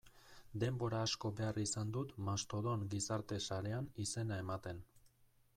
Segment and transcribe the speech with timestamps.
[0.61, 4.83] Denbora asko behar izan dut Mastodon gizarte sarean izena ematen.